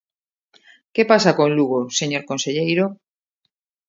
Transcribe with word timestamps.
¿Que 0.93 1.03
pasa 1.11 1.31
con 1.37 1.49
Lugo, 1.57 1.79
señor 1.99 2.23
conselleiro? 2.31 2.85